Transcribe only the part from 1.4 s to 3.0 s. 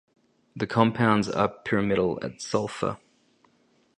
pyramidal at sulfur.